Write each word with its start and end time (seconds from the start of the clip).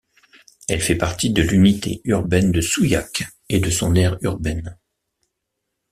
Elle 0.67 0.81
fait 0.81 0.95
partie 0.97 1.29
de 1.29 1.43
l'unité 1.43 2.01
urbaine 2.05 2.51
de 2.51 2.59
Souillac 2.59 3.21
et 3.49 3.59
de 3.59 3.69
son 3.69 3.93
aire 3.93 4.17
urbaine. 4.21 4.75